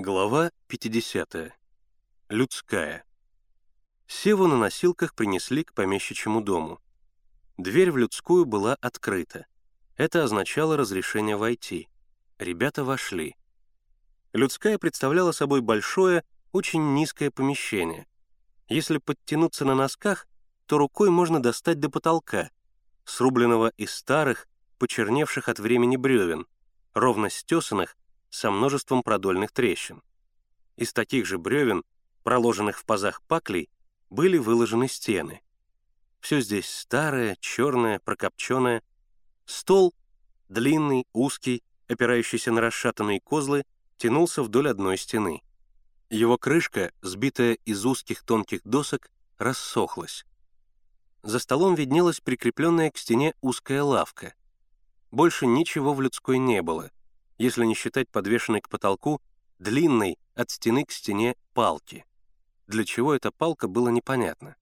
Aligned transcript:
Глава 0.00 0.52
50. 0.68 1.58
Людская. 2.28 3.04
Севу 4.06 4.46
на 4.46 4.56
носилках 4.56 5.12
принесли 5.12 5.64
к 5.64 5.74
помещичьему 5.74 6.40
дому. 6.40 6.78
Дверь 7.56 7.90
в 7.90 7.96
людскую 7.96 8.44
была 8.44 8.76
открыта. 8.76 9.46
Это 9.96 10.22
означало 10.22 10.76
разрешение 10.76 11.36
войти. 11.36 11.88
Ребята 12.38 12.84
вошли. 12.84 13.34
Людская 14.32 14.78
представляла 14.78 15.32
собой 15.32 15.62
большое, 15.62 16.22
очень 16.52 16.94
низкое 16.94 17.32
помещение. 17.32 18.06
Если 18.68 18.98
подтянуться 18.98 19.64
на 19.64 19.74
носках, 19.74 20.28
то 20.66 20.78
рукой 20.78 21.10
можно 21.10 21.42
достать 21.42 21.80
до 21.80 21.90
потолка, 21.90 22.52
срубленного 23.04 23.72
из 23.76 23.92
старых, 23.92 24.46
почерневших 24.78 25.48
от 25.48 25.58
времени 25.58 25.96
бревен, 25.96 26.46
ровно 26.94 27.30
стесанных 27.30 27.96
со 28.30 28.50
множеством 28.50 29.02
продольных 29.02 29.52
трещин. 29.52 30.02
Из 30.76 30.92
таких 30.92 31.26
же 31.26 31.38
бревен, 31.38 31.84
проложенных 32.22 32.78
в 32.78 32.84
пазах 32.84 33.22
паклей, 33.22 33.68
были 34.10 34.38
выложены 34.38 34.88
стены. 34.88 35.42
Все 36.20 36.40
здесь 36.40 36.68
старое, 36.68 37.36
черное, 37.40 38.00
прокопченное. 38.00 38.82
Стол, 39.44 39.94
длинный, 40.48 41.06
узкий, 41.12 41.62
опирающийся 41.88 42.52
на 42.52 42.60
расшатанные 42.60 43.20
козлы, 43.20 43.64
тянулся 43.96 44.42
вдоль 44.42 44.68
одной 44.68 44.98
стены. 44.98 45.42
Его 46.10 46.38
крышка, 46.38 46.92
сбитая 47.02 47.54
из 47.64 47.84
узких 47.84 48.22
тонких 48.22 48.62
досок, 48.64 49.10
рассохлась. 49.36 50.24
За 51.22 51.38
столом 51.38 51.74
виднелась 51.74 52.20
прикрепленная 52.20 52.90
к 52.90 52.96
стене 52.96 53.34
узкая 53.40 53.82
лавка. 53.82 54.34
Больше 55.10 55.46
ничего 55.46 55.94
в 55.94 56.00
людской 56.00 56.38
не 56.38 56.62
было, 56.62 56.90
если 57.38 57.64
не 57.64 57.74
считать 57.74 58.08
подвешенной 58.10 58.60
к 58.60 58.68
потолку 58.68 59.20
длинной 59.58 60.18
от 60.34 60.50
стены 60.50 60.84
к 60.84 60.92
стене 60.92 61.34
палки. 61.54 62.04
Для 62.66 62.84
чего 62.84 63.14
эта 63.14 63.30
палка, 63.30 63.66
было 63.66 63.88
непонятно. 63.88 64.56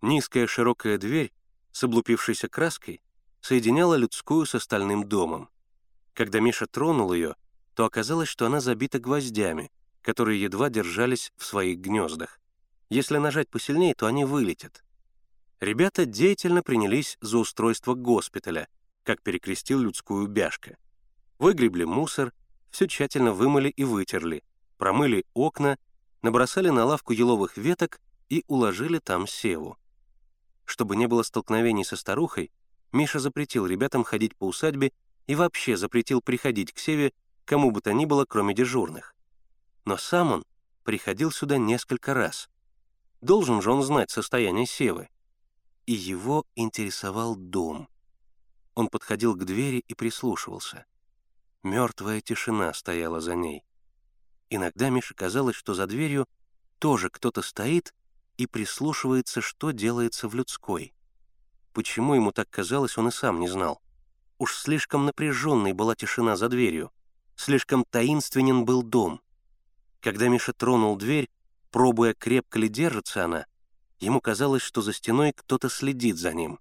Низкая 0.00 0.46
широкая 0.46 0.98
дверь 0.98 1.32
с 1.72 1.82
облупившейся 1.82 2.48
краской 2.48 3.02
соединяла 3.40 3.94
людскую 3.94 4.46
с 4.46 4.54
остальным 4.54 5.08
домом. 5.08 5.48
Когда 6.14 6.40
Миша 6.40 6.66
тронул 6.66 7.12
ее, 7.12 7.34
то 7.74 7.84
оказалось, 7.84 8.28
что 8.28 8.46
она 8.46 8.60
забита 8.60 8.98
гвоздями, 8.98 9.70
которые 10.02 10.40
едва 10.40 10.68
держались 10.68 11.32
в 11.36 11.44
своих 11.44 11.78
гнездах. 11.78 12.38
Если 12.90 13.16
нажать 13.16 13.48
посильнее, 13.48 13.94
то 13.94 14.06
они 14.06 14.24
вылетят. 14.24 14.84
Ребята 15.60 16.04
деятельно 16.04 16.62
принялись 16.62 17.16
за 17.20 17.38
устройство 17.38 17.94
госпиталя, 17.94 18.68
как 19.04 19.22
перекрестил 19.22 19.80
людскую 19.80 20.26
бяшка. 20.26 20.76
Выгребли 21.42 21.82
мусор, 21.82 22.32
все 22.70 22.86
тщательно 22.86 23.32
вымыли 23.32 23.68
и 23.68 23.82
вытерли, 23.82 24.44
промыли 24.78 25.24
окна, 25.34 25.76
набросали 26.22 26.68
на 26.68 26.84
лавку 26.84 27.12
еловых 27.12 27.56
веток 27.56 28.00
и 28.28 28.44
уложили 28.46 29.00
там 29.00 29.26
севу. 29.26 29.76
Чтобы 30.64 30.94
не 30.94 31.08
было 31.08 31.24
столкновений 31.24 31.84
со 31.84 31.96
старухой, 31.96 32.52
Миша 32.92 33.18
запретил 33.18 33.66
ребятам 33.66 34.04
ходить 34.04 34.36
по 34.36 34.46
усадьбе 34.46 34.92
и 35.26 35.34
вообще 35.34 35.76
запретил 35.76 36.20
приходить 36.20 36.72
к 36.72 36.78
Севе 36.78 37.12
кому 37.44 37.72
бы 37.72 37.80
то 37.80 37.92
ни 37.92 38.04
было, 38.04 38.24
кроме 38.24 38.54
дежурных. 38.54 39.12
Но 39.84 39.96
сам 39.96 40.30
он 40.30 40.44
приходил 40.84 41.32
сюда 41.32 41.58
несколько 41.58 42.14
раз. 42.14 42.48
Должен 43.20 43.62
же 43.62 43.72
он 43.72 43.82
знать 43.82 44.12
состояние 44.12 44.66
Севы. 44.66 45.08
И 45.86 45.92
его 45.92 46.44
интересовал 46.54 47.34
дом. 47.34 47.88
Он 48.76 48.86
подходил 48.86 49.34
к 49.34 49.44
двери 49.44 49.82
и 49.88 49.94
прислушивался. 49.94 50.86
Мертвая 51.62 52.20
тишина 52.20 52.72
стояла 52.74 53.20
за 53.20 53.36
ней. 53.36 53.64
Иногда 54.50 54.90
Мише 54.90 55.14
казалось, 55.14 55.56
что 55.56 55.74
за 55.74 55.86
дверью 55.86 56.26
тоже 56.78 57.08
кто-то 57.08 57.42
стоит 57.42 57.94
и 58.36 58.46
прислушивается, 58.46 59.40
что 59.40 59.70
делается 59.70 60.28
в 60.28 60.34
людской. 60.34 60.92
Почему 61.72 62.14
ему 62.14 62.32
так 62.32 62.50
казалось, 62.50 62.98
он 62.98 63.08
и 63.08 63.10
сам 63.12 63.40
не 63.40 63.48
знал. 63.48 63.80
Уж 64.38 64.56
слишком 64.56 65.06
напряженной 65.06 65.72
была 65.72 65.94
тишина 65.94 66.36
за 66.36 66.48
дверью, 66.48 66.90
слишком 67.36 67.84
таинственен 67.84 68.64
был 68.64 68.82
дом. 68.82 69.20
Когда 70.00 70.28
Миша 70.28 70.52
тронул 70.52 70.96
дверь, 70.96 71.30
пробуя, 71.70 72.12
крепко 72.12 72.58
ли 72.58 72.68
держится 72.68 73.24
она, 73.24 73.46
ему 74.00 74.20
казалось, 74.20 74.62
что 74.62 74.82
за 74.82 74.92
стеной 74.92 75.32
кто-то 75.32 75.68
следит 75.68 76.16
за 76.18 76.34
ним. 76.34 76.58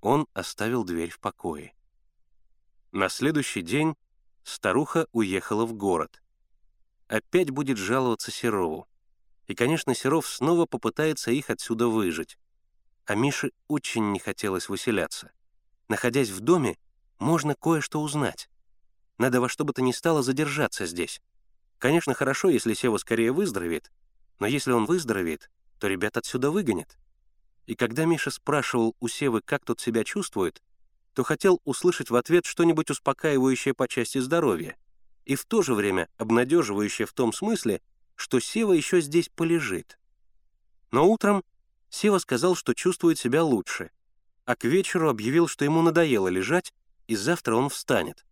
Он 0.00 0.26
оставил 0.34 0.82
дверь 0.82 1.10
в 1.10 1.20
покое. 1.20 1.74
На 2.90 3.08
следующий 3.08 3.62
день 3.62 3.94
старуха 4.48 5.06
уехала 5.12 5.66
в 5.66 5.74
город. 5.74 6.22
Опять 7.08 7.50
будет 7.50 7.78
жаловаться 7.78 8.30
Серову. 8.30 8.86
И, 9.46 9.54
конечно, 9.54 9.94
Серов 9.94 10.26
снова 10.26 10.66
попытается 10.66 11.30
их 11.30 11.50
отсюда 11.50 11.88
выжить. 11.88 12.38
А 13.04 13.14
Мише 13.14 13.50
очень 13.68 14.12
не 14.12 14.18
хотелось 14.18 14.68
выселяться. 14.68 15.30
Находясь 15.88 16.30
в 16.30 16.40
доме, 16.40 16.78
можно 17.18 17.54
кое-что 17.54 18.00
узнать. 18.00 18.48
Надо 19.18 19.40
во 19.40 19.48
что 19.48 19.64
бы 19.64 19.72
то 19.72 19.82
ни 19.82 19.92
стало 19.92 20.22
задержаться 20.22 20.86
здесь. 20.86 21.20
Конечно, 21.78 22.14
хорошо, 22.14 22.48
если 22.48 22.74
Сева 22.74 22.98
скорее 22.98 23.32
выздоровеет, 23.32 23.92
но 24.38 24.46
если 24.46 24.72
он 24.72 24.86
выздоровеет, 24.86 25.50
то 25.78 25.86
ребят 25.86 26.16
отсюда 26.16 26.50
выгонят. 26.50 26.98
И 27.66 27.74
когда 27.74 28.04
Миша 28.04 28.30
спрашивал 28.30 28.96
у 29.00 29.08
Севы, 29.08 29.40
как 29.42 29.64
тот 29.64 29.80
себя 29.80 30.04
чувствует, 30.04 30.62
то 31.16 31.24
хотел 31.24 31.62
услышать 31.64 32.10
в 32.10 32.16
ответ 32.16 32.44
что-нибудь 32.44 32.90
успокаивающее 32.90 33.72
по 33.72 33.88
части 33.88 34.18
здоровья 34.18 34.76
и 35.24 35.34
в 35.34 35.46
то 35.46 35.62
же 35.62 35.72
время 35.72 36.10
обнадеживающее 36.18 37.06
в 37.06 37.14
том 37.14 37.32
смысле, 37.32 37.80
что 38.16 38.38
Сева 38.38 38.74
еще 38.74 39.00
здесь 39.00 39.30
полежит. 39.30 39.98
Но 40.90 41.08
утром 41.08 41.42
Сева 41.88 42.18
сказал, 42.18 42.54
что 42.54 42.74
чувствует 42.74 43.18
себя 43.18 43.42
лучше, 43.42 43.90
а 44.44 44.56
к 44.56 44.64
вечеру 44.64 45.08
объявил, 45.08 45.48
что 45.48 45.64
ему 45.64 45.80
надоело 45.80 46.28
лежать, 46.28 46.74
и 47.06 47.16
завтра 47.16 47.56
он 47.56 47.70
встанет. 47.70 48.26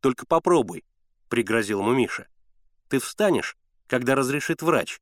«Только 0.00 0.26
попробуй»,— 0.26 0.84
пригрозил 1.30 1.80
ему 1.80 1.92
Миша. 1.92 2.28
«Ты 2.88 2.98
встанешь, 2.98 3.56
когда 3.86 4.14
разрешит 4.14 4.60
врач, 4.60 5.00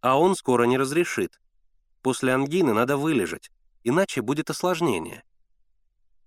а 0.00 0.18
он 0.18 0.34
скоро 0.34 0.64
не 0.64 0.76
разрешит. 0.76 1.40
После 2.02 2.34
ангины 2.34 2.74
надо 2.74 2.96
вылежать, 2.96 3.52
иначе 3.84 4.22
будет 4.22 4.50
осложнение». 4.50 5.22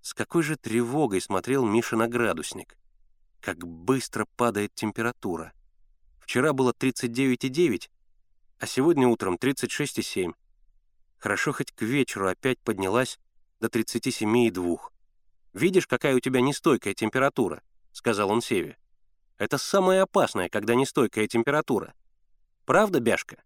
С 0.09 0.15
какой 0.15 0.41
же 0.41 0.57
тревогой 0.57 1.21
смотрел 1.21 1.63
Миша 1.63 1.95
на 1.95 2.07
градусник. 2.07 2.75
Как 3.41 3.59
быстро 3.59 4.25
падает 4.37 4.73
температура. 4.73 5.53
Вчера 6.19 6.51
было 6.51 6.71
39,9, 6.71 7.91
а 8.57 8.65
сегодня 8.65 9.07
утром 9.07 9.35
36,7. 9.35 10.33
Хорошо 11.19 11.53
хоть 11.53 11.71
к 11.71 11.83
вечеру 11.83 12.27
опять 12.27 12.59
поднялась 12.61 13.19
до 13.59 13.67
37,2. 13.67 14.79
Видишь, 15.53 15.85
какая 15.85 16.15
у 16.15 16.19
тебя 16.19 16.41
нестойкая 16.41 16.95
температура, 16.95 17.61
сказал 17.91 18.31
он 18.31 18.41
Севе. 18.41 18.79
Это 19.37 19.59
самое 19.59 20.01
опасное, 20.01 20.49
когда 20.49 20.73
нестойкая 20.73 21.27
температура. 21.27 21.93
Правда, 22.65 22.99
Бяшка? 22.99 23.43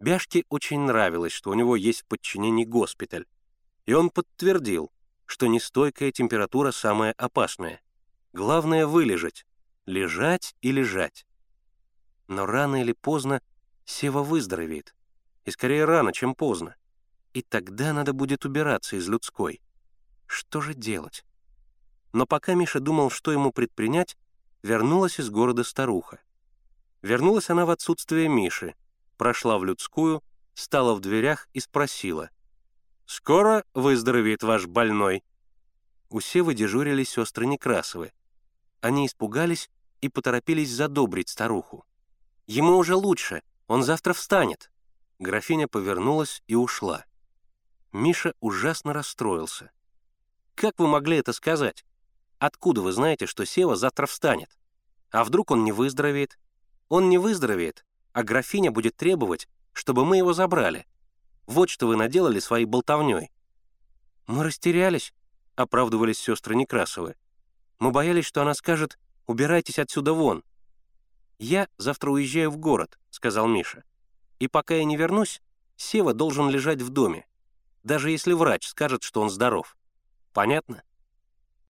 Бяшке 0.00 0.46
очень 0.48 0.80
нравилось, 0.80 1.32
что 1.32 1.50
у 1.50 1.54
него 1.54 1.76
есть 1.76 2.00
в 2.00 2.06
подчинении 2.06 2.64
госпиталь. 2.64 3.26
И 3.84 3.92
он 3.92 4.08
подтвердил, 4.08 4.90
что 5.26 5.46
нестойкая 5.48 6.12
температура 6.12 6.70
самая 6.70 7.12
опасная. 7.12 7.80
Главное— 8.32 8.86
вылежать. 8.88 9.44
Лежать 9.84 10.54
и 10.62 10.72
лежать. 10.72 11.26
Но 12.28 12.46
рано 12.46 12.80
или 12.80 12.92
поздно 12.92 13.42
Сева 13.84 14.22
выздоровеет. 14.22 14.94
И 15.44 15.50
скорее 15.50 15.84
рано, 15.84 16.12
чем 16.12 16.34
поздно. 16.34 16.74
И 17.34 17.42
тогда 17.42 17.92
надо 17.92 18.12
будет 18.12 18.44
убираться 18.44 18.96
из 18.96 19.08
людской. 19.08 19.60
Что 20.26 20.60
же 20.60 20.74
делать? 20.74 21.24
Но 22.12 22.26
пока 22.26 22.54
Миша 22.54 22.80
думал, 22.80 23.10
что 23.10 23.30
ему 23.30 23.52
предпринять, 23.52 24.16
вернулась 24.62 25.20
из 25.20 25.30
города 25.30 25.62
старуха. 25.62 26.20
Вернулась 27.02 27.50
она 27.50 27.66
в 27.66 27.70
отсутствие 27.70 28.28
Миши, 28.28 28.74
прошла 29.16 29.58
в 29.58 29.64
людскую, 29.64 30.24
стала 30.54 30.94
в 30.94 31.00
дверях 31.00 31.48
и 31.52 31.60
спросила. 31.60 32.30
«Скоро 33.06 33.64
выздоровеет 33.72 34.42
ваш 34.42 34.66
больной?» 34.66 35.22
У 36.10 36.20
Севы 36.20 36.54
дежурили 36.54 37.04
сестры 37.04 37.46
Некрасовы. 37.46 38.12
Они 38.80 39.06
испугались 39.06 39.70
и 40.00 40.08
поторопились 40.08 40.72
задобрить 40.72 41.28
старуху. 41.28 41.86
«Ему 42.48 42.76
уже 42.76 42.96
лучше, 42.96 43.42
он 43.68 43.84
завтра 43.84 44.12
встанет». 44.12 44.72
Графиня 45.20 45.68
повернулась 45.68 46.42
и 46.48 46.56
ушла. 46.56 47.04
Миша 47.92 48.34
ужасно 48.40 48.92
расстроился. 48.92 49.70
«Как 50.56 50.76
вы 50.78 50.88
могли 50.88 51.18
это 51.18 51.32
сказать? 51.32 51.84
Откуда 52.38 52.82
вы 52.82 52.90
знаете, 52.90 53.26
что 53.26 53.46
Сева 53.46 53.76
завтра 53.76 54.06
встанет? 54.06 54.58
А 55.12 55.22
вдруг 55.22 55.52
он 55.52 55.62
не 55.62 55.70
выздоровеет? 55.70 56.38
Он 56.88 57.08
не 57.08 57.18
выздоровеет, 57.18 57.84
а 58.12 58.24
графиня 58.24 58.72
будет 58.72 58.96
требовать, 58.96 59.48
чтобы 59.72 60.04
мы 60.04 60.16
его 60.16 60.32
забрали. 60.32 60.86
Вот 61.46 61.70
что 61.70 61.86
вы 61.86 61.96
наделали 61.96 62.40
своей 62.40 62.64
болтовней». 62.64 63.30
«Мы 64.26 64.44
растерялись»,— 64.44 65.14
оправдывались 65.54 66.18
сестры 66.18 66.56
Некрасовы. 66.56 67.16
«Мы 67.78 67.90
боялись, 67.90 68.24
что 68.24 68.42
она 68.42 68.54
скажет 68.54 68.98
«убирайтесь 69.26 69.78
отсюда 69.78 70.12
вон». 70.12 70.42
«Я 71.38 71.68
завтра 71.78 72.10
уезжаю 72.10 72.50
в 72.50 72.56
город»,— 72.56 72.98
сказал 73.10 73.46
Миша. 73.46 73.84
«И 74.38 74.48
пока 74.48 74.74
я 74.74 74.84
не 74.84 74.96
вернусь, 74.96 75.40
Сева 75.76 76.14
должен 76.14 76.48
лежать 76.48 76.80
в 76.82 76.88
доме, 76.88 77.26
даже 77.84 78.10
если 78.10 78.32
врач 78.32 78.66
скажет, 78.66 79.02
что 79.02 79.20
он 79.20 79.30
здоров. 79.30 79.76
Понятно?» 80.32 80.82